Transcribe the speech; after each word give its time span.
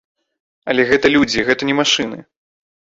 Але 0.73 0.87
гэта 0.93 1.13
людзі, 1.17 1.47
гэта 1.53 1.61
не 1.73 1.79
машыны. 1.85 2.17